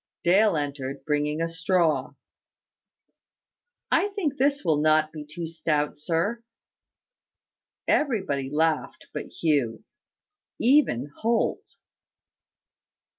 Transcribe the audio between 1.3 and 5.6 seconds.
a straw. "I think this will not be too